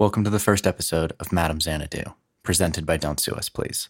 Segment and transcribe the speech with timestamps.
[0.00, 2.14] Welcome to the first episode of Madame Xanadu,
[2.44, 3.88] presented by Don't Sue Us Please.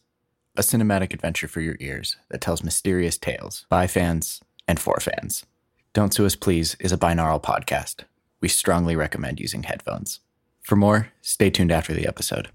[0.57, 5.45] A cinematic adventure for your ears that tells mysterious tales by fans and for fans.
[5.93, 8.05] Don't Sue Us Please is a binaural podcast.
[8.41, 10.21] We strongly recommend using headphones.
[10.63, 12.49] For more, stay tuned after the episode.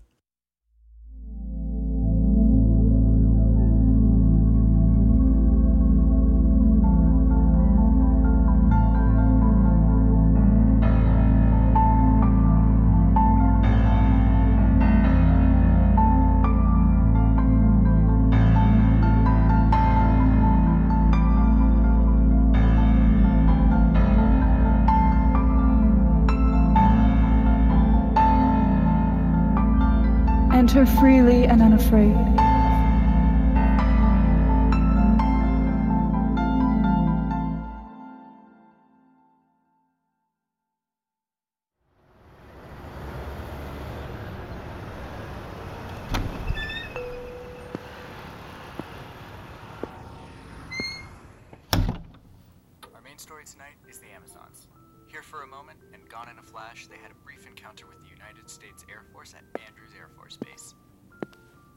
[55.14, 58.02] Here for a moment and gone in a flash, they had a brief encounter with
[58.02, 60.74] the United States Air Force at Andrews Air Force Base.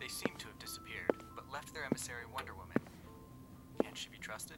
[0.00, 2.78] They seem to have disappeared, but left their emissary Wonder Woman.
[3.82, 4.56] Can she be trusted?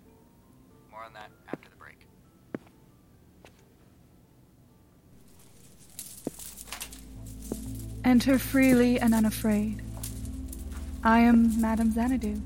[0.93, 2.07] More on that after the break.
[8.05, 9.83] Enter freely and unafraid.
[11.03, 12.41] I am Madame Xanadu.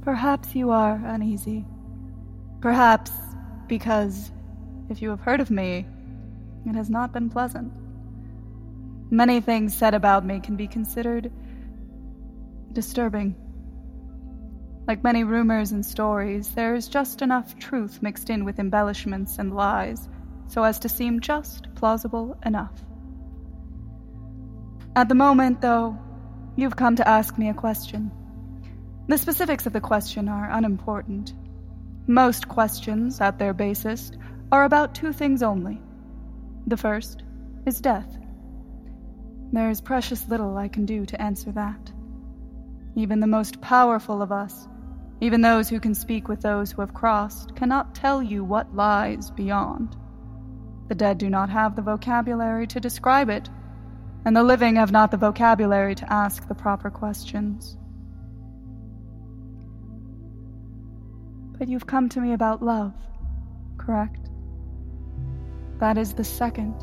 [0.00, 1.66] Perhaps you are uneasy.
[2.64, 3.12] Perhaps
[3.66, 4.32] because,
[4.88, 5.86] if you have heard of me,
[6.64, 7.70] it has not been pleasant.
[9.10, 11.30] Many things said about me can be considered
[12.72, 13.36] disturbing.
[14.88, 19.54] Like many rumors and stories, there is just enough truth mixed in with embellishments and
[19.54, 20.08] lies
[20.46, 22.72] so as to seem just plausible enough.
[24.96, 25.98] At the moment, though,
[26.56, 28.10] you've come to ask me a question.
[29.06, 31.34] The specifics of the question are unimportant.
[32.06, 34.18] Most questions, at their basest,
[34.52, 35.80] are about two things only.
[36.66, 37.22] The first
[37.64, 38.18] is death.
[39.52, 41.92] There is precious little I can do to answer that.
[42.94, 44.68] Even the most powerful of us,
[45.20, 49.30] even those who can speak with those who have crossed, cannot tell you what lies
[49.30, 49.96] beyond.
[50.88, 53.48] The dead do not have the vocabulary to describe it,
[54.26, 57.78] and the living have not the vocabulary to ask the proper questions.
[61.64, 62.92] But you've come to me about love,
[63.78, 64.28] correct?
[65.80, 66.74] That is the second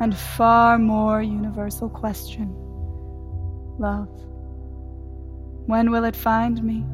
[0.00, 2.48] and far more universal question.
[3.78, 4.08] Love.
[5.66, 6.86] When will it find me?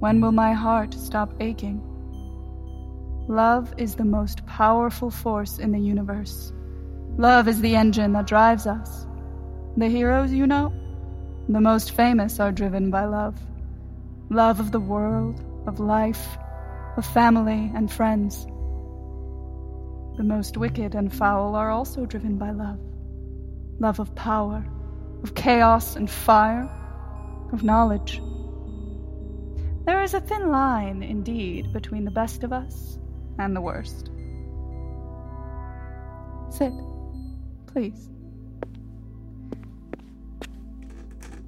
[0.00, 1.80] When will my heart stop aching?
[3.28, 6.52] Love is the most powerful force in the universe.
[7.16, 9.06] Love is the engine that drives us.
[9.78, 10.70] The heroes you know,
[11.48, 13.40] the most famous are driven by love.
[14.28, 16.36] Love of the world, of life,
[16.96, 18.44] of family and friends.
[20.16, 22.78] The most wicked and foul are also driven by love
[23.78, 24.64] love of power,
[25.24, 26.70] of chaos and fire,
[27.52, 28.22] of knowledge.
[29.84, 32.98] There is a thin line, indeed, between the best of us
[33.38, 34.10] and the worst.
[36.50, 36.72] Sit,
[37.66, 38.08] please.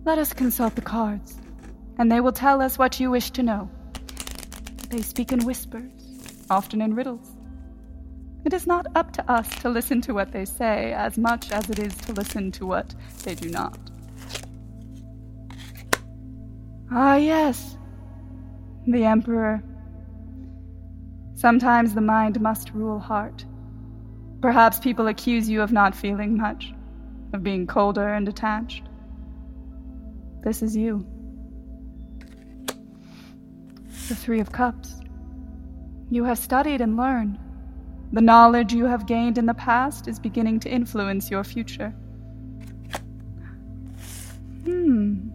[0.04, 1.38] Let us consult the cards,
[1.98, 3.70] and they will tell us what you wish to know.
[4.94, 5.90] They speak in whispers,
[6.48, 7.32] often in riddles.
[8.44, 11.68] It is not up to us to listen to what they say as much as
[11.68, 12.94] it is to listen to what
[13.24, 13.76] they do not.
[16.92, 17.76] Ah, yes,
[18.86, 19.64] the Emperor.
[21.34, 23.44] Sometimes the mind must rule heart.
[24.40, 26.72] Perhaps people accuse you of not feeling much,
[27.32, 28.84] of being colder and detached.
[30.44, 31.04] This is you.
[34.08, 35.00] The Three of Cups.
[36.10, 37.38] You have studied and learned.
[38.12, 41.94] The knowledge you have gained in the past is beginning to influence your future.
[44.64, 45.30] Hmm.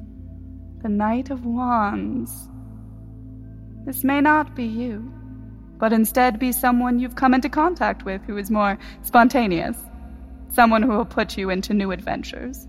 [0.84, 2.48] The Knight of Wands.
[3.86, 5.12] This may not be you,
[5.80, 9.78] but instead be someone you've come into contact with who is more spontaneous.
[10.50, 12.68] Someone who will put you into new adventures.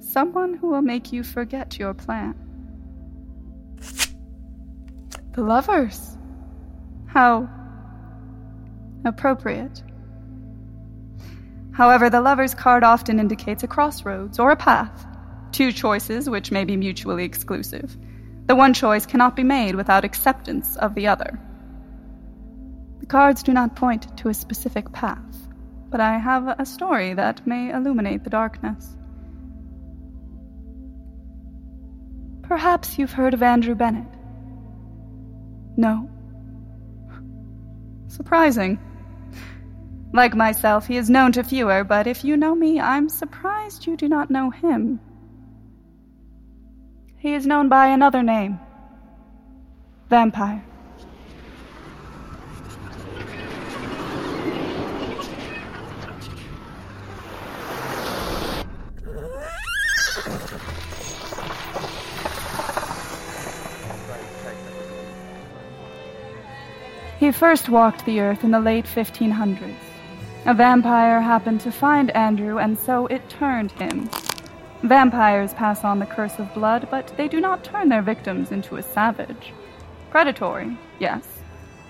[0.00, 2.45] Someone who will make you forget your plan.
[5.36, 6.16] The lovers.
[7.08, 7.46] How
[9.04, 9.82] appropriate.
[11.72, 15.06] However, the lover's card often indicates a crossroads or a path,
[15.52, 17.94] two choices which may be mutually exclusive.
[18.46, 21.38] The one choice cannot be made without acceptance of the other.
[23.00, 25.48] The cards do not point to a specific path,
[25.90, 28.96] but I have a story that may illuminate the darkness.
[32.42, 34.15] Perhaps you've heard of Andrew Bennett.
[35.76, 36.08] No?
[38.08, 38.78] Surprising.
[40.12, 43.96] Like myself, he is known to fewer, but if you know me, I'm surprised you
[43.96, 45.00] do not know him.
[47.18, 48.60] He is known by another name
[50.08, 50.64] Vampire.
[67.18, 69.74] He first walked the earth in the late 1500s.
[70.44, 74.10] A vampire happened to find Andrew, and so it turned him.
[74.82, 78.76] Vampires pass on the curse of blood, but they do not turn their victims into
[78.76, 79.52] a savage.
[80.10, 81.24] Predatory, yes,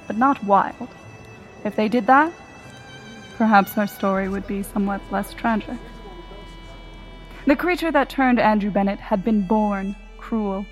[0.06, 0.88] but not wild.
[1.64, 2.32] If they did that,
[3.36, 5.76] perhaps our story would be somewhat less tragic.
[7.46, 10.64] The creature that turned Andrew Bennett had been born cruel.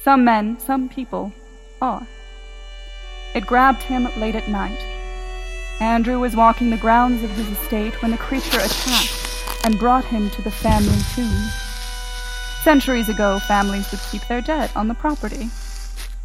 [0.00, 1.32] Some men, some people,
[1.80, 2.06] are.
[3.34, 4.78] It grabbed him late at night.
[5.80, 10.30] Andrew was walking the grounds of his estate when the creature attacked and brought him
[10.30, 11.48] to the family tomb.
[12.62, 15.48] Centuries ago, families would keep their dead on the property.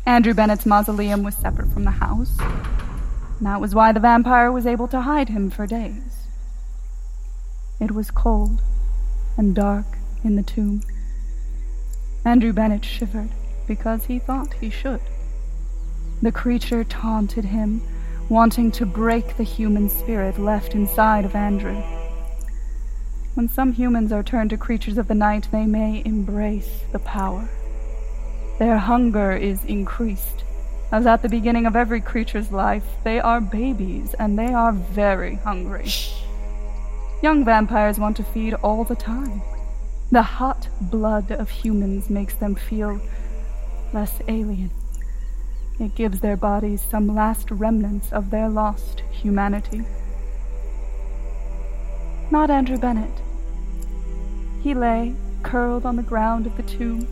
[0.06, 2.38] Andrew Bennett's mausoleum was separate from the house.
[3.42, 6.28] That was why the vampire was able to hide him for days.
[7.80, 8.62] It was cold
[9.38, 9.86] and dark
[10.24, 10.82] in the tomb.
[12.26, 13.30] Andrew Bennett shivered
[13.68, 15.02] because he thought he should.
[16.22, 17.82] The creature taunted him,
[18.30, 21.82] wanting to break the human spirit left inside of Andrew.
[23.36, 27.48] When some humans are turned to creatures of the night, they may embrace the power.
[28.58, 30.44] Their hunger is increased,
[30.92, 35.36] as at the beginning of every creature's life, they are babies and they are very
[35.36, 35.92] hungry.
[37.22, 39.42] Young vampires want to feed all the time.
[40.12, 43.02] The hot blood of humans makes them feel
[43.94, 44.72] less alien.
[45.80, 49.84] It gives their bodies some last remnants of their lost humanity.
[52.32, 53.22] Not Andrew Bennett.
[54.64, 55.14] He lay,
[55.44, 57.08] curled on the ground of the tomb,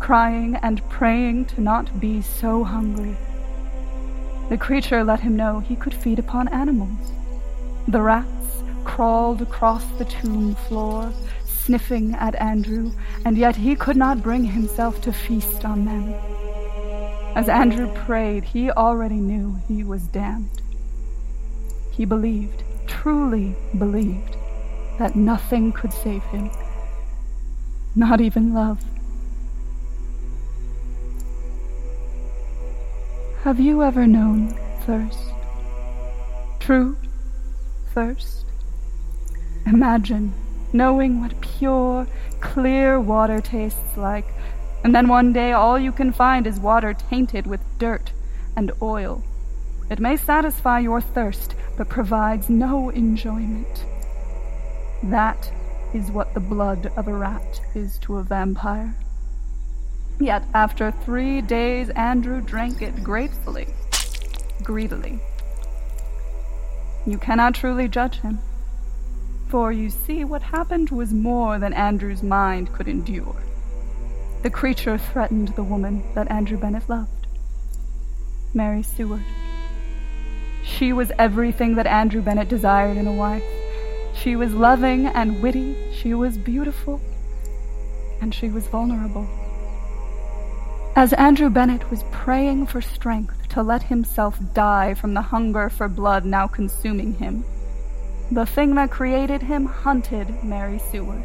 [0.00, 3.16] crying and praying to not be so hungry.
[4.48, 7.12] The creature let him know he could feed upon animals.
[7.86, 11.12] The rats crawled across the tomb floor,
[11.44, 12.90] sniffing at Andrew,
[13.24, 16.12] and yet he could not bring himself to feast on them.
[17.34, 20.62] As Andrew prayed, he already knew he was damned.
[21.92, 24.36] He believed, truly believed,
[24.98, 26.50] that nothing could save him,
[27.94, 28.82] not even love.
[33.44, 34.54] Have you ever known
[34.84, 35.32] thirst?
[36.58, 36.96] True
[37.94, 38.44] thirst?
[39.66, 40.34] Imagine
[40.72, 42.06] knowing what pure,
[42.40, 44.26] clear water tastes like
[44.82, 48.12] and then one day all you can find is water tainted with dirt
[48.56, 49.22] and oil.
[49.90, 53.84] It may satisfy your thirst, but provides no enjoyment.
[55.02, 55.52] That
[55.92, 58.94] is what the blood of a rat is to a vampire.
[60.20, 63.68] Yet after three days, Andrew drank it gratefully,
[64.62, 65.18] greedily.
[67.06, 68.38] You cannot truly judge him,
[69.48, 73.34] for you see, what happened was more than Andrew's mind could endure.
[74.42, 77.26] The creature threatened the woman that Andrew Bennett loved,
[78.54, 79.22] Mary Seward.
[80.64, 83.44] She was everything that Andrew Bennett desired in a wife.
[84.14, 87.02] She was loving and witty, she was beautiful,
[88.22, 89.28] and she was vulnerable.
[90.96, 95.86] As Andrew Bennett was praying for strength to let himself die from the hunger for
[95.86, 97.44] blood now consuming him,
[98.30, 101.22] the thing that created him hunted Mary Seward.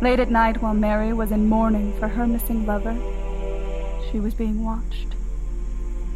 [0.00, 2.96] Late at night, while Mary was in mourning for her missing lover,
[4.10, 5.14] she was being watched.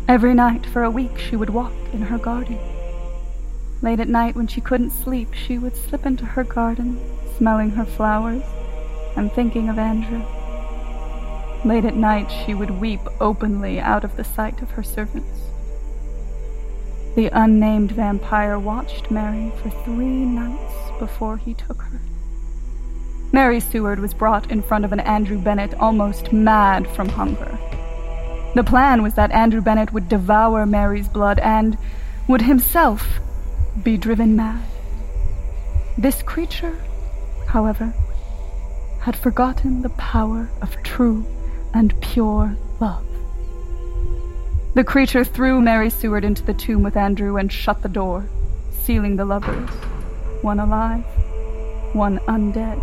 [0.07, 2.59] Every night for a week, she would walk in her garden.
[3.83, 7.01] Late at night, when she couldn't sleep, she would slip into her garden,
[7.37, 8.45] smelling her flowers
[9.17, 10.23] and thinking of Andrew.
[11.65, 15.41] Late at night, she would weep openly out of the sight of her servants.
[17.17, 22.01] The unnamed vampire watched Mary for three nights before he took her.
[23.35, 27.59] Mary Seward was brought in front of an Andrew Bennett almost mad from hunger.
[28.55, 31.79] The plan was that Andrew Bennett would devour Mary's blood and
[32.29, 33.21] would himself
[33.83, 34.63] be driven mad.
[35.97, 36.77] This creature,
[37.49, 37.95] however,
[39.01, 41.25] had forgotten the power of true
[41.73, 43.07] and pure love.
[44.75, 48.29] The creature threw Mary Seward into the tomb with Andrew and shut the door,
[48.85, 49.71] sealing the lovers,
[50.43, 51.05] one alive,
[51.95, 52.81] one undead,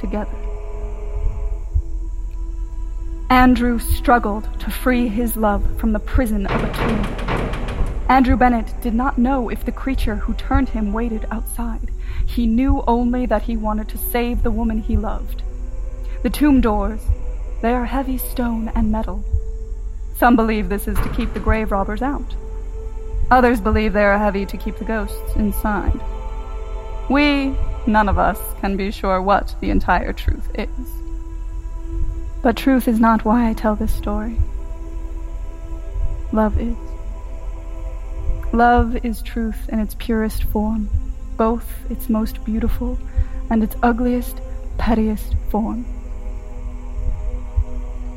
[0.00, 0.34] together.
[3.30, 7.30] Andrew struggled to free his love from the prison of a tomb.
[8.08, 11.92] Andrew Bennett did not know if the creature who turned him waited outside.
[12.26, 15.44] He knew only that he wanted to save the woman he loved.
[16.24, 17.00] The tomb doors,
[17.62, 19.24] they are heavy stone and metal.
[20.16, 22.34] Some believe this is to keep the grave robbers out.
[23.30, 26.00] Others believe they are heavy to keep the ghosts inside.
[27.08, 27.54] We,
[27.86, 30.68] none of us, can be sure what the entire truth is.
[32.42, 34.38] But truth is not why I tell this story.
[36.32, 36.76] Love is.
[38.52, 40.88] Love is truth in its purest form,
[41.36, 42.98] both its most beautiful
[43.50, 44.40] and its ugliest,
[44.78, 45.84] pettiest form.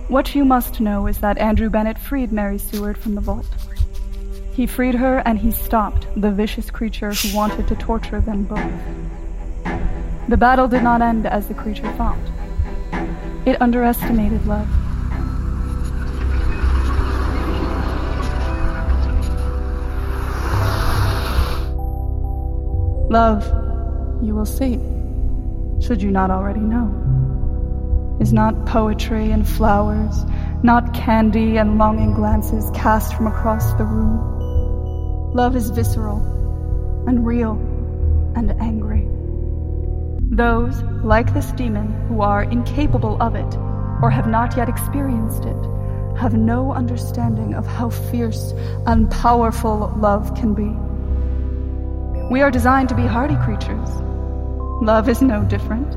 [0.07, 3.47] What you must know is that Andrew Bennett freed Mary Seward from the vault.
[4.53, 9.22] He freed her and he stopped the vicious creature who wanted to torture them both.
[10.29, 12.17] The battle did not end as the creature thought.
[13.45, 14.69] It underestimated love.
[23.09, 23.45] Love,
[24.23, 24.79] you will see,
[25.85, 30.23] should you not already know, is not poetry and flowers,
[30.63, 35.33] not candy and longing glances cast from across the room.
[35.33, 36.19] Love is visceral
[37.07, 37.53] and real
[38.35, 38.92] and angry.
[40.33, 43.55] Those, like this demon, who are incapable of it
[44.01, 45.63] or have not yet experienced it,
[46.17, 48.51] have no understanding of how fierce
[48.87, 50.71] and powerful love can be.
[52.31, 53.89] We are designed to be hardy creatures.
[54.81, 55.93] Love is no different.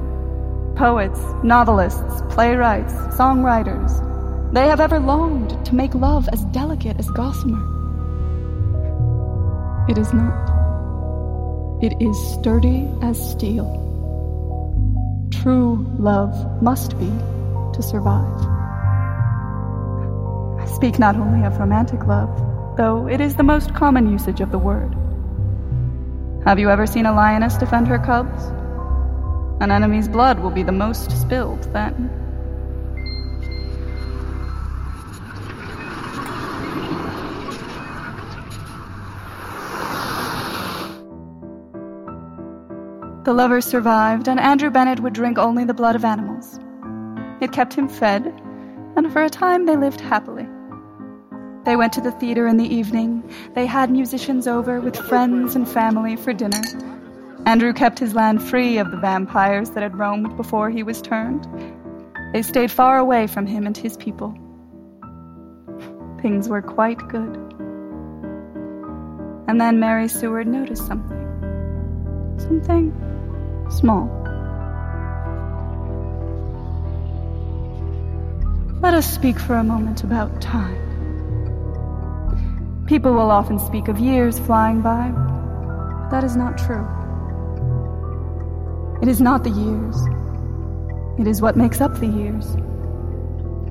[0.76, 4.02] Poets, novelists, playwrights, songwriters,
[4.52, 7.64] they have ever longed to make love as delicate as gossamer.
[9.88, 10.52] It is not.
[11.82, 13.85] It is sturdy as steel
[15.46, 17.06] true love must be
[17.72, 18.40] to survive.
[20.58, 22.36] I speak not only of romantic love,
[22.76, 24.92] though it is the most common usage of the word.
[26.44, 28.42] Have you ever seen a lioness defend her cubs?
[29.62, 32.25] An enemy's blood will be the most spilled then.
[43.36, 46.58] Lovers survived, and Andrew Bennett would drink only the blood of animals.
[47.42, 48.26] It kept him fed,
[48.96, 50.48] and for a time they lived happily.
[51.64, 53.30] They went to the theater in the evening.
[53.54, 56.62] They had musicians over with friends and family for dinner.
[57.44, 61.46] Andrew kept his land free of the vampires that had roamed before he was turned.
[62.32, 64.34] They stayed far away from him and his people.
[66.22, 67.36] Things were quite good.
[69.46, 71.22] And then Mary Seward noticed something.
[72.38, 73.05] Something
[73.70, 74.08] small.
[78.80, 80.84] Let us speak for a moment about time.
[82.86, 85.10] People will often speak of years flying by,
[86.10, 86.86] that is not true.
[89.02, 89.96] It is not the years,
[91.18, 92.56] it is what makes up the years.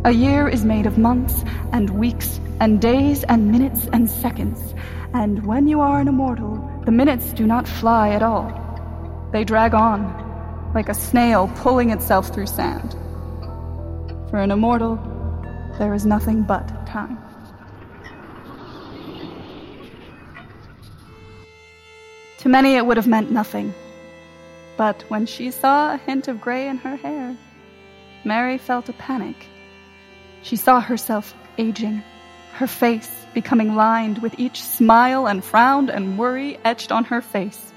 [0.04, 4.74] A year is made of months and weeks and days and minutes and seconds,
[5.14, 8.65] and when you are an immortal, the minutes do not fly at all.
[9.36, 12.94] They drag on, like a snail pulling itself through sand.
[14.30, 14.96] For an immortal,
[15.78, 17.18] there is nothing but time.
[22.38, 23.74] To many, it would have meant nothing.
[24.78, 27.36] But when she saw a hint of gray in her hair,
[28.24, 29.48] Mary felt a panic.
[30.44, 32.02] She saw herself aging,
[32.54, 37.74] her face becoming lined with each smile and frown and worry etched on her face.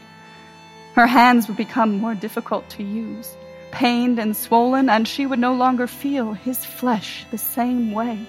[0.98, 3.36] Her hands would become more difficult to use,
[3.70, 8.26] pained and swollen, and she would no longer feel his flesh the same way.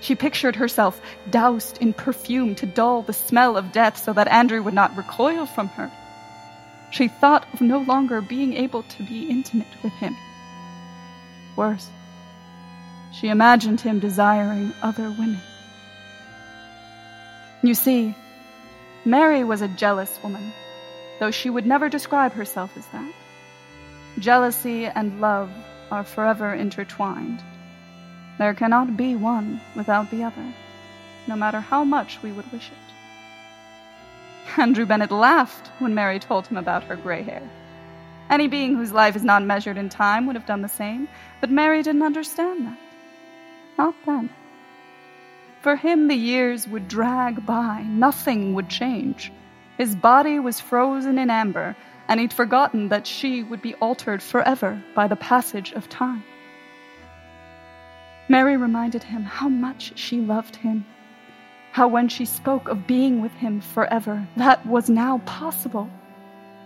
[0.00, 4.62] She pictured herself doused in perfume to dull the smell of death so that Andrew
[4.62, 5.90] would not recoil from her.
[6.92, 10.16] She thought of no longer being able to be intimate with him.
[11.56, 11.90] Worse,
[13.12, 15.40] she imagined him desiring other women.
[17.64, 18.14] You see,
[19.04, 20.52] Mary was a jealous woman
[21.18, 23.12] though she would never describe herself as that.
[24.18, 25.50] Jealousy and love
[25.90, 27.42] are forever intertwined.
[28.38, 30.54] There cannot be one without the other,
[31.26, 34.58] no matter how much we would wish it.
[34.58, 37.42] Andrew Bennett laughed when Mary told him about her gray hair.
[38.28, 41.08] Any being whose life is not measured in time would have done the same,
[41.40, 42.78] but Mary didn't understand that.
[43.78, 44.30] Not then.
[45.60, 49.32] For him, the years would drag by, nothing would change.
[49.78, 51.76] His body was frozen in amber,
[52.08, 56.24] and he'd forgotten that she would be altered forever by the passage of time.
[58.28, 60.84] Mary reminded him how much she loved him,
[61.72, 65.88] how when she spoke of being with him forever, that was now possible.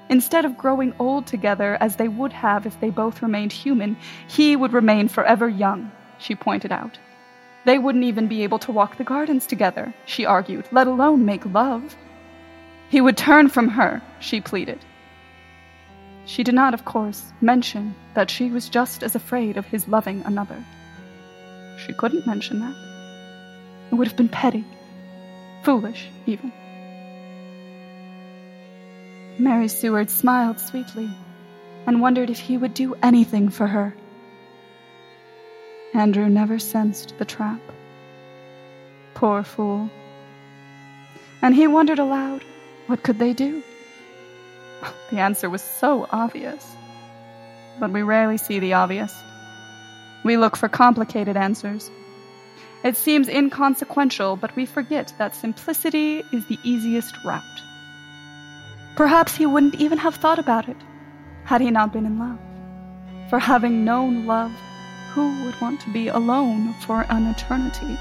[0.09, 3.97] Instead of growing old together as they would have if they both remained human,
[4.29, 6.99] he would remain forever young, she pointed out.
[7.64, 11.45] They wouldn't even be able to walk the gardens together, she argued, let alone make
[11.45, 11.97] love.
[12.91, 14.81] He would turn from her, she pleaded.
[16.27, 20.23] She did not, of course, mention that she was just as afraid of his loving
[20.27, 20.65] another.
[21.79, 22.75] She couldn't mention that.
[23.93, 24.65] It would have been petty,
[25.63, 26.53] foolish, even.
[29.39, 31.09] Mary Seward smiled sweetly
[31.87, 33.95] and wondered if he would do anything for her.
[35.95, 37.61] Andrew never sensed the trap.
[39.15, 39.89] Poor fool.
[41.41, 42.45] And he wondered aloud
[42.91, 43.63] what could they do?
[45.11, 46.67] The answer was so obvious.
[47.79, 49.15] But we rarely see the obvious.
[50.25, 51.89] We look for complicated answers.
[52.83, 57.43] It seems inconsequential, but we forget that simplicity is the easiest route.
[58.97, 60.77] Perhaps he wouldn't even have thought about it
[61.45, 62.39] had he not been in love.
[63.29, 64.53] For having known love,
[65.13, 67.97] who would want to be alone for an eternity?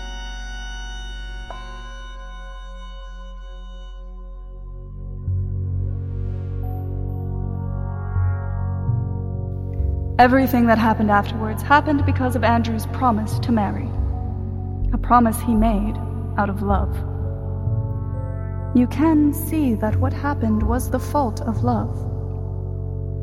[10.20, 13.88] Everything that happened afterwards happened because of Andrew's promise to Mary.
[14.92, 15.96] A promise he made
[16.38, 16.94] out of love.
[18.76, 21.96] You can see that what happened was the fault of love.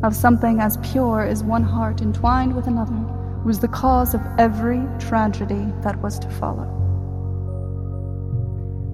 [0.02, 2.96] Of something as pure as one heart entwined with another
[3.44, 6.72] was the cause of every tragedy that was to follow.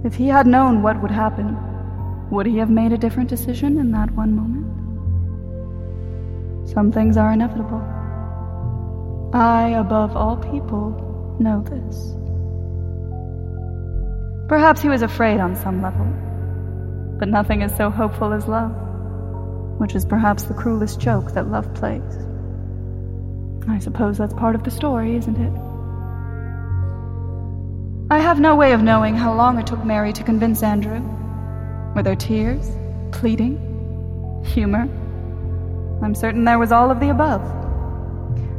[0.05, 1.57] If he had known what would happen,
[2.31, 4.82] would he have made a different decision in that one moment?
[6.67, 7.83] Some things are inevitable.
[9.35, 12.17] I, above all people, know this.
[14.49, 16.07] Perhaps he was afraid on some level,
[17.19, 18.73] but nothing is so hopeful as love,
[19.79, 22.03] which is perhaps the cruelest joke that love plays.
[23.69, 25.53] I suppose that's part of the story, isn't it?
[28.11, 31.01] I have no way of knowing how long it took Mary to convince Andrew.
[31.95, 32.71] Were there tears,
[33.11, 34.89] pleading, humor,
[36.03, 37.43] I'm certain there was all of the above.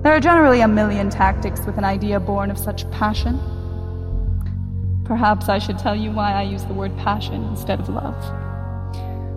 [0.01, 3.37] There are generally a million tactics with an idea born of such passion.
[5.03, 8.15] Perhaps I should tell you why I use the word passion instead of love.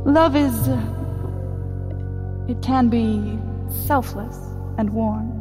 [0.07, 0.69] Love is.
[2.49, 3.39] It can be
[3.87, 4.39] selfless
[4.79, 5.33] and warm.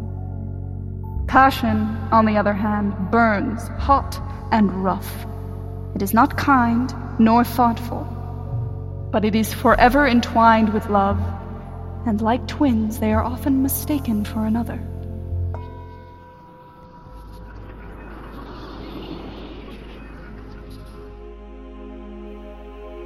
[1.28, 4.20] Passion, on the other hand, burns hot
[4.52, 5.26] and rough.
[5.94, 8.04] It is not kind nor thoughtful,
[9.12, 11.20] but it is forever entwined with love
[12.06, 14.80] and like twins, they are often mistaken for another.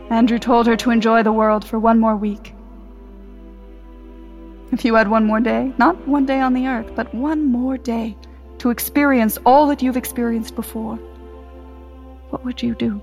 [0.09, 2.53] Andrew told her to enjoy the world for one more week.
[4.71, 7.77] If you had one more day, not one day on the earth, but one more
[7.77, 8.17] day
[8.59, 10.95] to experience all that you've experienced before,
[12.29, 13.01] what would you do?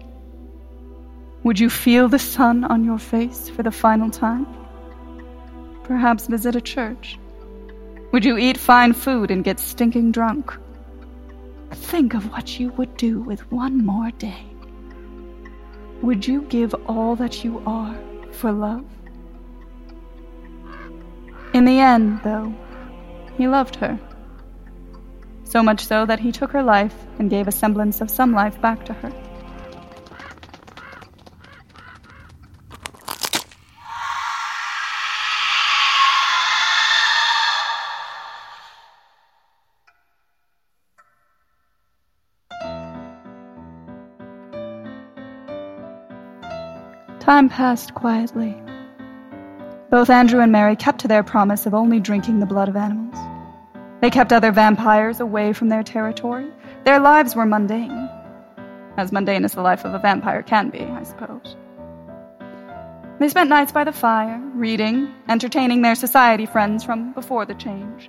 [1.45, 4.47] Would you feel the sun on your face for the final time?
[5.87, 7.17] Perhaps visit a church?
[8.13, 10.53] Would you eat fine food and get stinking drunk?
[11.71, 14.45] Think of what you would do with one more day.
[16.03, 17.97] Would you give all that you are
[18.33, 18.85] for love?
[21.55, 22.53] In the end, though,
[23.37, 23.97] he loved her.
[25.45, 28.61] So much so that he took her life and gave a semblance of some life
[28.61, 29.26] back to her.
[47.27, 48.57] Time passed quietly.
[49.91, 53.17] Both Andrew and Mary kept to their promise of only drinking the blood of animals.
[54.01, 56.49] They kept other vampires away from their territory.
[56.85, 58.09] Their lives were mundane.
[58.97, 61.57] As mundane as the life of a vampire can be, I suppose.
[63.19, 68.09] They spent nights by the fire, reading, entertaining their society friends from before the change.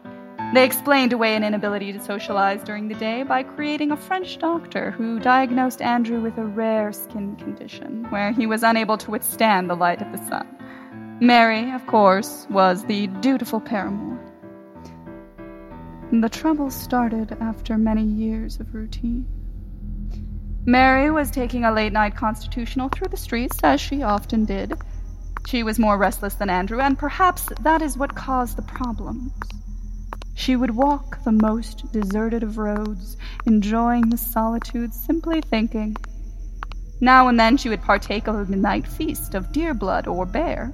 [0.54, 4.92] They explained away an inability to socialize during the day by creating a French doctor
[4.92, 9.76] who diagnosed Andrew with a rare skin condition where he was unable to withstand the
[9.76, 10.48] light of the sun.
[11.20, 14.18] Mary, of course, was the dutiful paramour.
[16.14, 19.28] The trouble started after many years of routine.
[20.66, 24.74] Mary was taking a late night constitutional through the streets, as she often did.
[25.46, 29.34] She was more restless than Andrew, and perhaps that is what caused the problems.
[30.38, 35.98] She would walk the most deserted of roads, enjoying the solitude, simply thinking.
[37.02, 40.72] Now and then she would partake of a midnight feast of deer blood or bear.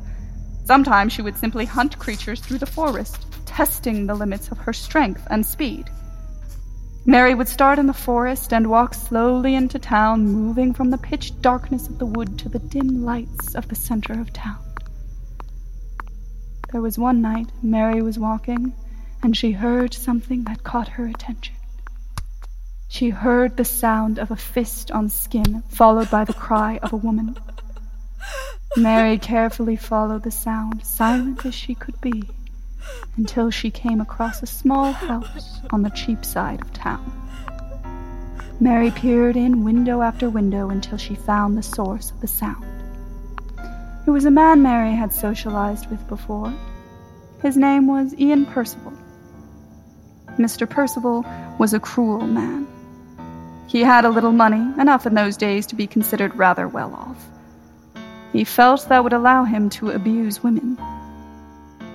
[0.65, 5.25] Sometimes she would simply hunt creatures through the forest, testing the limits of her strength
[5.31, 5.89] and speed.
[7.05, 11.41] Mary would start in the forest and walk slowly into town, moving from the pitch
[11.41, 14.59] darkness of the wood to the dim lights of the center of town.
[16.73, 18.73] There was one night Mary was walking
[19.23, 21.55] and she heard something that caught her attention.
[22.89, 26.97] She heard the sound of a fist on skin, followed by the cry of a
[26.97, 27.37] woman.
[28.75, 32.23] Mary carefully followed the sound, silent as she could be,
[33.17, 37.11] until she came across a small house on the cheap side of town.
[38.59, 42.65] Mary peered in window after window until she found the source of the sound.
[44.05, 46.53] It was a man Mary had socialized with before.
[47.41, 48.93] His name was Ian Percival.
[50.37, 50.69] Mr.
[50.69, 51.25] Percival
[51.59, 52.67] was a cruel man.
[53.67, 57.25] He had a little money, enough in those days to be considered rather well off.
[58.31, 60.75] He felt that would allow him to abuse women.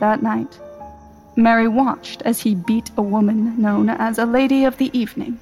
[0.01, 0.59] That night,
[1.37, 5.39] Mary watched as he beat a woman known as a Lady of the Evening.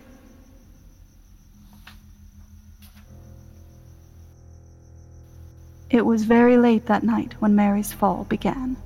[5.88, 8.76] It was very late that night when Mary's fall began.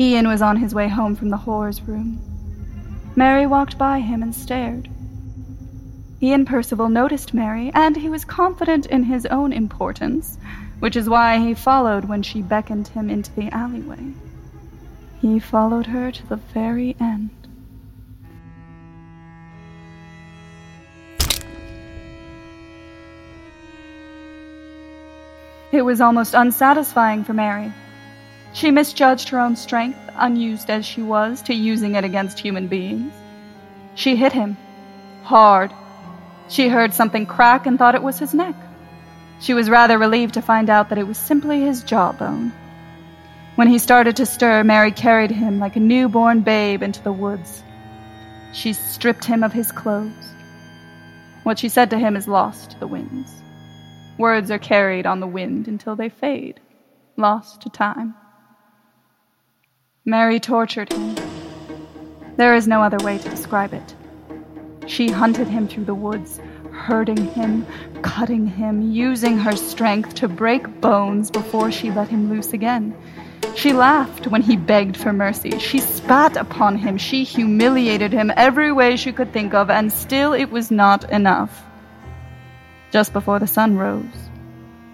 [0.00, 2.33] Ian was on his way home from the whore's room.
[3.16, 4.88] Mary walked by him and stared.
[6.20, 10.38] Ian Percival noticed Mary, and he was confident in his own importance,
[10.80, 14.12] which is why he followed when she beckoned him into the alleyway.
[15.20, 17.30] He followed her to the very end.
[25.70, 27.72] It was almost unsatisfying for Mary.
[28.54, 33.12] She misjudged her own strength, unused as she was to using it against human beings.
[33.96, 34.56] She hit him.
[35.24, 35.72] Hard.
[36.48, 38.54] She heard something crack and thought it was his neck.
[39.40, 42.52] She was rather relieved to find out that it was simply his jawbone.
[43.56, 47.60] When he started to stir, Mary carried him like a newborn babe into the woods.
[48.52, 50.28] She stripped him of his clothes.
[51.42, 53.32] What she said to him is lost to the winds.
[54.16, 56.60] Words are carried on the wind until they fade,
[57.16, 58.14] lost to time.
[60.06, 61.14] Mary tortured him.
[62.36, 63.94] There is no other way to describe it.
[64.86, 67.66] She hunted him through the woods, hurting him,
[68.02, 72.94] cutting him, using her strength to break bones before she let him loose again.
[73.54, 75.58] She laughed when he begged for mercy.
[75.58, 76.98] She spat upon him.
[76.98, 81.64] She humiliated him every way she could think of, and still it was not enough.
[82.90, 84.28] Just before the sun rose,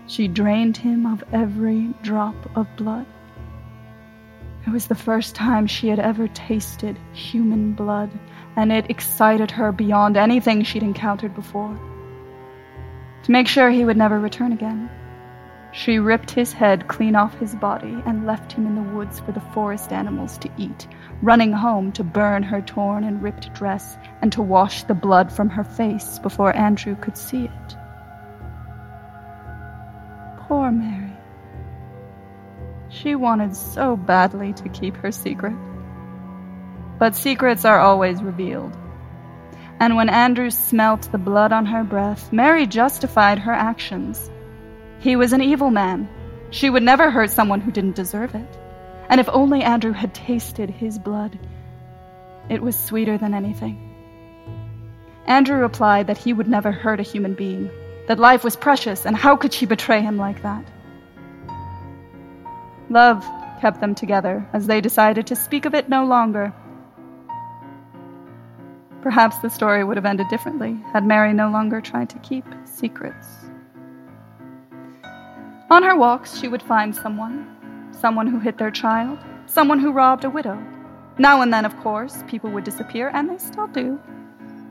[0.07, 3.07] she drained him of every drop of blood.
[4.67, 8.11] It was the first time she had ever tasted human blood,
[8.57, 11.79] and it excited her beyond anything she'd encountered before.
[13.23, 14.91] To make sure he would never return again,
[15.73, 19.33] she ripped his head clean off his body and left him in the woods for
[19.33, 20.89] the forest animals to eat,
[21.23, 25.49] running home to burn her torn and ripped dress and to wash the blood from
[25.49, 27.77] her face before Andrew could see it.
[30.41, 31.10] Poor Mary.
[32.91, 35.55] She wanted so badly to keep her secret.
[36.99, 38.77] But secrets are always revealed.
[39.79, 44.29] And when Andrew smelt the blood on her breath, Mary justified her actions.
[44.99, 46.09] He was an evil man.
[46.51, 48.59] She would never hurt someone who didn't deserve it.
[49.09, 51.39] And if only Andrew had tasted his blood,
[52.49, 53.87] it was sweeter than anything.
[55.27, 57.71] Andrew replied that he would never hurt a human being,
[58.09, 60.65] that life was precious, and how could she betray him like that?
[62.91, 63.25] Love
[63.61, 66.53] kept them together as they decided to speak of it no longer.
[69.01, 73.29] Perhaps the story would have ended differently had Mary no longer tried to keep secrets.
[75.71, 77.57] On her walks, she would find someone
[78.01, 80.59] someone who hit their child, someone who robbed a widow.
[81.19, 84.01] Now and then, of course, people would disappear, and they still do.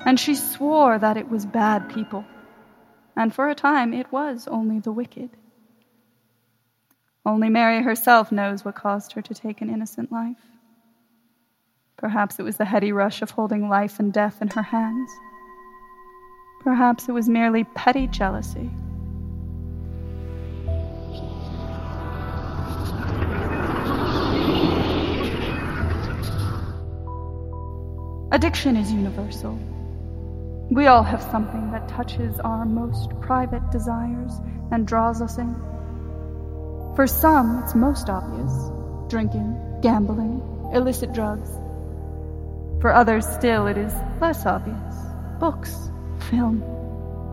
[0.06, 2.26] And she swore that it was bad people.
[3.16, 5.30] And for a time, it was only the wicked.
[7.30, 10.42] Only Mary herself knows what caused her to take an innocent life.
[11.96, 15.12] Perhaps it was the heady rush of holding life and death in her hands.
[16.62, 18.72] Perhaps it was merely petty jealousy.
[28.32, 29.54] Addiction is universal.
[30.72, 34.32] We all have something that touches our most private desires
[34.72, 35.56] and draws us in.
[37.00, 38.52] For some, it's most obvious
[39.08, 40.42] drinking, gambling,
[40.74, 41.50] illicit drugs.
[42.82, 44.96] For others, still, it is less obvious
[45.40, 45.74] books,
[46.30, 46.62] film,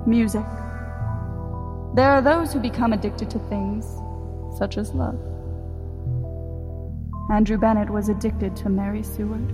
[0.06, 0.46] music.
[1.96, 3.84] There are those who become addicted to things
[4.56, 5.18] such as love.
[7.32, 9.52] Andrew Bennett was addicted to Mary Seward.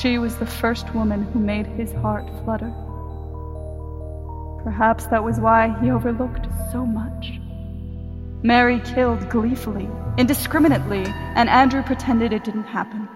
[0.00, 2.72] She was the first woman who made his heart flutter.
[4.64, 7.37] Perhaps that was why he overlooked so much.
[8.42, 13.08] Mary killed gleefully, indiscriminately, and Andrew pretended it didn't happen.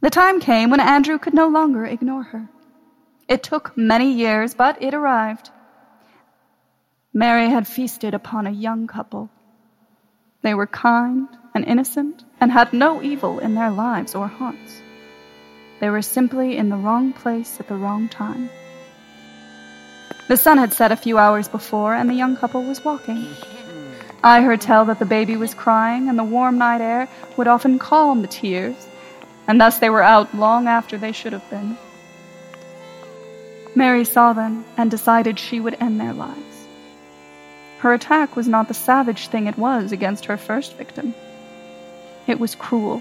[0.00, 2.48] The time came when Andrew could no longer ignore her.
[3.28, 5.50] It took many years, but it arrived.
[7.12, 9.28] Mary had feasted upon a young couple.
[10.40, 14.82] They were kind and innocent and had no evil in their lives or hearts.
[15.80, 18.50] They were simply in the wrong place at the wrong time.
[20.26, 23.26] The sun had set a few hours before, and the young couple was walking.
[24.22, 27.78] I heard tell that the baby was crying, and the warm night air would often
[27.78, 28.88] calm the tears,
[29.46, 31.78] and thus they were out long after they should have been.
[33.74, 36.66] Mary saw them and decided she would end their lives.
[37.78, 41.14] Her attack was not the savage thing it was against her first victim.
[42.26, 43.00] It was cruel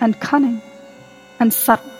[0.00, 0.60] and cunning
[1.38, 1.90] and subtle.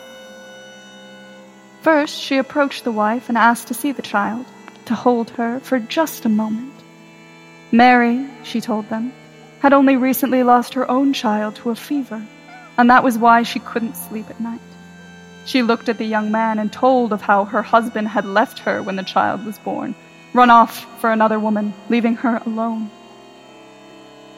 [1.83, 4.45] First, she approached the wife and asked to see the child,
[4.87, 6.73] to hold her for just a moment.
[7.73, 9.13] Mary, she told them,
[9.61, 12.25] had only recently lost her own child to a fever,
[12.77, 14.61] and that was why she couldn't sleep at night.
[15.45, 18.83] She looked at the young man and told of how her husband had left her
[18.83, 19.95] when the child was born,
[20.35, 22.91] run off for another woman, leaving her alone.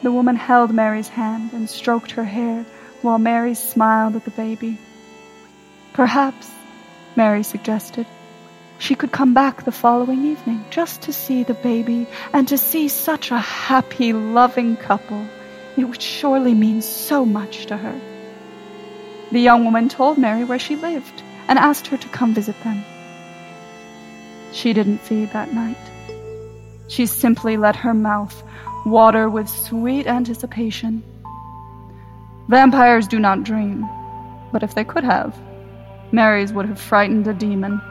[0.03, 2.65] The woman held Mary's hand and stroked her hair
[3.01, 4.77] while Mary smiled at the baby.
[5.93, 6.51] Perhaps,
[7.15, 8.05] Mary suggested,
[8.77, 12.87] she could come back the following evening just to see the baby and to see
[12.87, 15.25] such a happy, loving couple.
[15.75, 17.99] It would surely mean so much to her.
[19.31, 22.83] The young woman told Mary where she lived and asked her to come visit them.
[24.53, 25.77] She didn't feed that night.
[26.87, 28.43] She simply let her mouth
[28.85, 31.03] water with sweet anticipation.
[32.47, 33.87] Vampires do not dream,
[34.51, 35.37] but if they could have,
[36.11, 37.81] Mary's would have frightened a demon.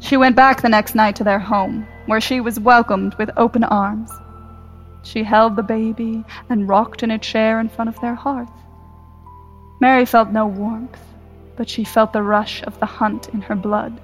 [0.00, 3.64] She went back the next night to their home, where she was welcomed with open
[3.64, 4.10] arms.
[5.02, 8.50] She held the baby and rocked in a chair in front of their hearth.
[9.80, 11.00] Mary felt no warmth,
[11.56, 14.00] but she felt the rush of the hunt in her blood.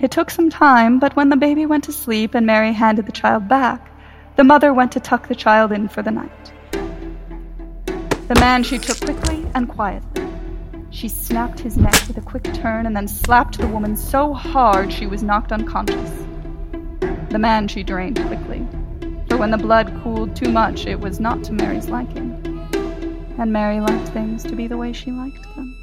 [0.00, 3.12] It took some time, but when the baby went to sleep and Mary handed the
[3.12, 3.90] child back,
[4.36, 6.52] the mother went to tuck the child in for the night.
[6.72, 10.29] The man she took quickly and quietly.
[10.90, 14.92] She snapped his neck with a quick turn and then slapped the woman so hard
[14.92, 16.24] she was knocked unconscious.
[17.30, 18.66] The man she drained quickly,
[19.28, 22.36] for when the blood cooled too much, it was not to Mary's liking.
[23.38, 25.76] And Mary liked things to be the way she liked them.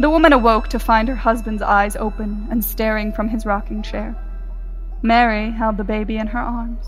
[0.00, 4.16] The woman awoke to find her husband's eyes open and staring from his rocking chair.
[5.02, 6.86] Mary held the baby in her arms.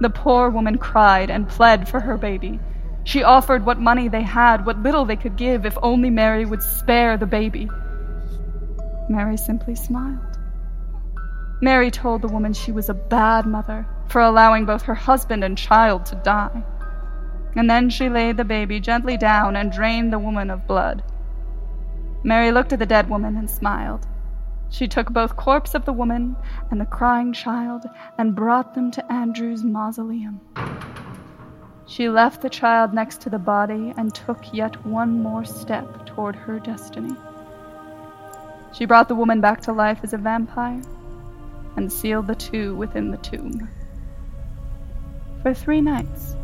[0.00, 2.60] The poor woman cried and pled for her baby.
[3.04, 6.62] She offered what money they had, what little they could give, if only Mary would
[6.62, 7.68] spare the baby.
[9.08, 10.38] Mary simply smiled.
[11.60, 15.56] Mary told the woman she was a bad mother for allowing both her husband and
[15.58, 16.62] child to die.
[17.56, 21.02] And then she laid the baby gently down and drained the woman of blood.
[22.24, 24.06] Mary looked at the dead woman and smiled.
[24.70, 26.36] She took both corpse of the woman
[26.70, 27.84] and the crying child
[28.16, 30.40] and brought them to Andrew's mausoleum.
[31.92, 36.34] She left the child next to the body and took yet one more step toward
[36.34, 37.14] her destiny.
[38.72, 40.80] She brought the woman back to life as a vampire
[41.76, 43.68] and sealed the two within the tomb.
[45.42, 46.34] For three nights,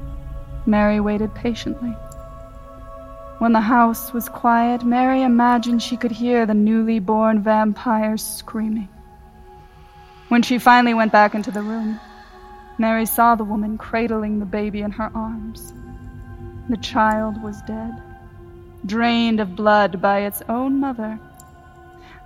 [0.66, 1.96] Mary waited patiently.
[3.38, 8.90] When the house was quiet, Mary imagined she could hear the newly born vampires screaming.
[10.28, 11.98] When she finally went back into the room,
[12.78, 15.74] Mary saw the woman cradling the baby in her arms.
[16.68, 18.00] The child was dead,
[18.86, 21.18] drained of blood by its own mother.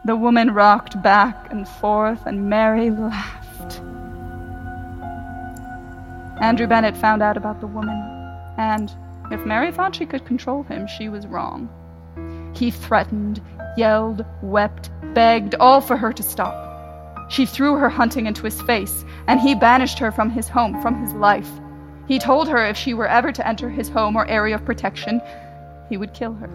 [0.04, 3.80] The woman rocked back and forth, and Mary laughed.
[6.42, 7.96] Andrew Bennett found out about the woman,
[8.58, 8.92] and
[9.30, 11.70] if Mary thought she could control him, she was wrong.
[12.54, 13.40] He threatened,
[13.78, 16.71] yelled, wept, begged, all for her to stop.
[17.32, 21.00] She threw her hunting into his face, and he banished her from his home, from
[21.00, 21.48] his life.
[22.06, 25.22] He told her if she were ever to enter his home or area of protection,
[25.88, 26.50] he would kill her.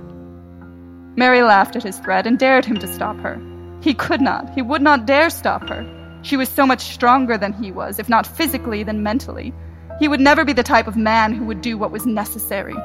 [1.15, 3.41] Mary laughed at his threat and dared him to stop her.
[3.81, 6.19] He could not, he would not dare stop her.
[6.21, 9.55] She was so much stronger than he was, if not physically, then mentally.
[9.99, 12.75] He would never be the type of man who would do what was necessary.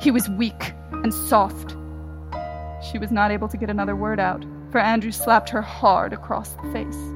[0.00, 1.74] He was weak and soft.
[2.92, 6.50] She was not able to get another word out, for Andrew slapped her hard across
[6.50, 7.09] the face.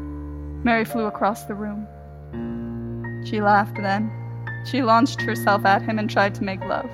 [0.65, 1.87] Mary flew across the room.
[3.27, 4.11] She laughed then.
[4.65, 6.91] She launched herself at him and tried to make love.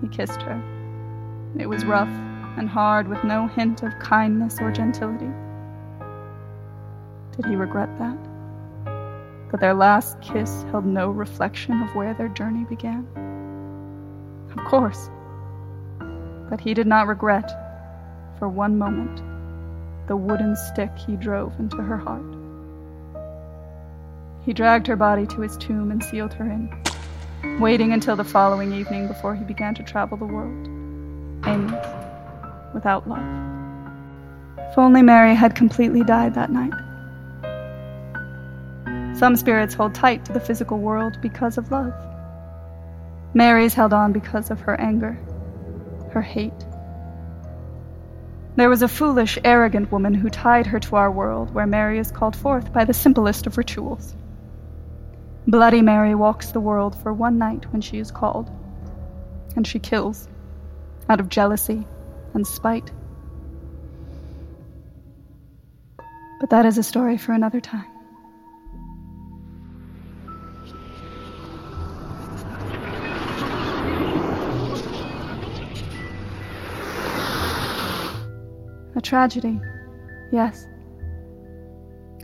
[0.00, 0.60] He kissed her.
[1.56, 2.10] It was rough
[2.58, 5.30] and hard with no hint of kindness or gentility.
[7.36, 8.18] Did he regret that?
[9.52, 13.06] That their last kiss held no reflection of where their journey began?
[14.50, 15.10] Of course.
[16.50, 17.48] But he did not regret,
[18.38, 19.22] for one moment,
[20.06, 22.22] the wooden stick he drove into her heart.
[24.44, 28.72] He dragged her body to his tomb and sealed her in, waiting until the following
[28.72, 30.66] evening before he began to travel the world,
[31.46, 31.86] aimless,
[32.72, 33.26] without love.
[34.58, 36.72] If only Mary had completely died that night.
[39.16, 41.94] Some spirits hold tight to the physical world because of love.
[43.34, 45.18] Mary's held on because of her anger,
[46.12, 46.52] her hate.
[48.56, 52.10] There was a foolish, arrogant woman who tied her to our world, where Mary is
[52.10, 54.14] called forth by the simplest of rituals.
[55.46, 58.50] Bloody Mary walks the world for one night when she is called,
[59.56, 60.26] and she kills,
[61.10, 61.86] out of jealousy
[62.32, 62.90] and spite.
[66.40, 67.95] But that is a story for another time.
[79.06, 79.60] Tragedy,
[80.32, 80.66] yes.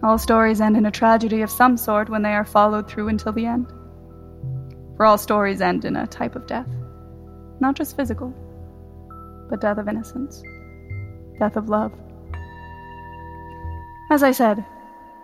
[0.03, 3.33] All stories end in a tragedy of some sort when they are followed through until
[3.33, 3.69] the end.
[4.97, 6.69] For all stories end in a type of death.
[7.61, 8.35] Not just physical,
[9.49, 10.43] but death of innocence,
[11.39, 11.93] death of love.
[14.11, 14.65] As I said,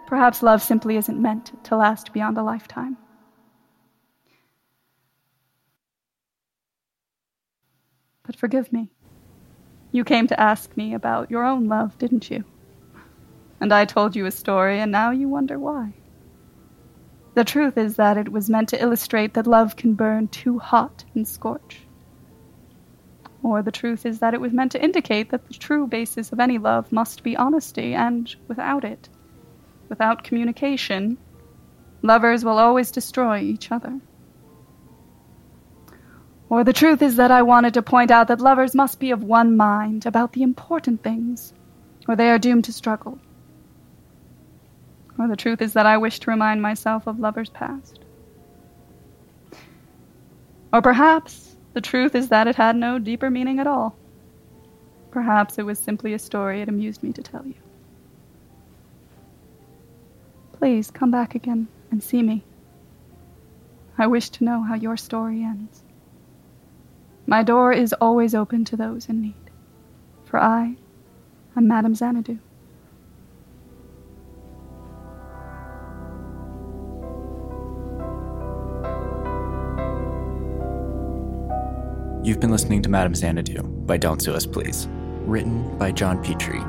[0.07, 2.97] perhaps love simply isn't meant to last beyond a lifetime.
[8.25, 8.90] But forgive me.
[9.90, 12.44] You came to ask me about your own love, didn't you?
[13.61, 15.94] And I told you a story, and now you wonder why.
[17.35, 21.05] The truth is that it was meant to illustrate that love can burn too hot
[21.14, 21.81] and scorch.
[23.42, 26.40] Or the truth is that it was meant to indicate that the true basis of
[26.40, 29.09] any love must be honesty, and without it,
[29.88, 31.16] without communication,
[32.03, 34.01] lovers will always destroy each other.
[36.50, 39.22] Or the truth is that I wanted to point out that lovers must be of
[39.22, 41.52] one mind about the important things,
[42.06, 43.18] or they are doomed to struggle.
[45.18, 47.98] Or the truth is that I wish to remind myself of lovers past.
[50.72, 53.96] Or perhaps the truth is that it had no deeper meaning at all.
[55.11, 57.54] Perhaps it was simply a story it amused me to tell you.
[60.52, 62.42] Please come back again and see me.
[63.96, 65.82] I wish to know how your story ends.
[67.29, 69.51] My door is always open to those in need,
[70.25, 70.77] for I
[71.55, 72.38] am Madame Xanadu.
[82.25, 84.88] You've been listening to Madame Xanadu by Don't Sue Us Please.
[85.27, 86.64] Written by John Petrie.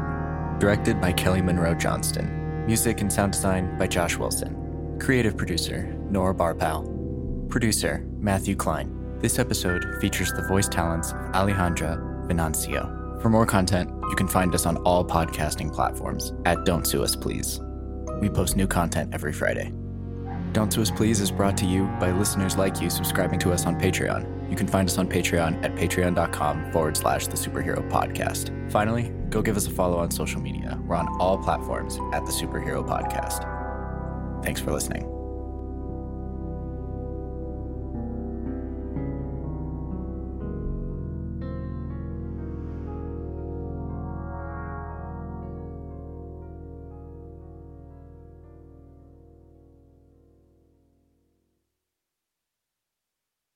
[0.59, 2.65] Directed by Kelly Monroe Johnston.
[2.65, 4.97] Music and sound design by Josh Wilson.
[4.99, 7.47] Creative producer Nora Barpal.
[7.49, 8.98] Producer Matthew Klein.
[9.19, 13.21] This episode features the voice talents of Alejandra Venancio.
[13.21, 17.17] For more content, you can find us on all podcasting platforms at Don't Sue Us
[17.17, 17.59] Please.
[18.21, 19.73] We post new content every Friday.
[20.53, 23.65] Don't Sue Us Please is brought to you by listeners like you subscribing to us
[23.65, 24.49] on Patreon.
[24.49, 28.71] You can find us on Patreon at patreon.com forward slash the superhero podcast.
[28.71, 30.79] Finally, go give us a follow on social media.
[30.87, 33.43] We're on all platforms at the superhero podcast.
[34.45, 35.18] Thanks for listening.